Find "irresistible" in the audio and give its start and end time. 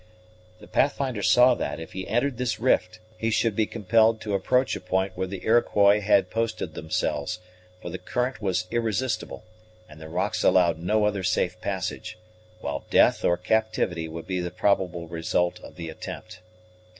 8.71-9.43